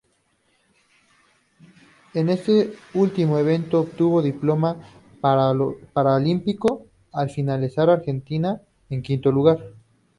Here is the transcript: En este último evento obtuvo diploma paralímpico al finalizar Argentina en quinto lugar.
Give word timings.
En 2.15 2.29
este 2.29 2.73
último 2.95 3.37
evento 3.37 3.81
obtuvo 3.81 4.23
diploma 4.23 4.75
paralímpico 5.93 6.87
al 7.11 7.29
finalizar 7.29 7.87
Argentina 7.91 8.59
en 8.89 9.03
quinto 9.03 9.31
lugar. 9.31 9.59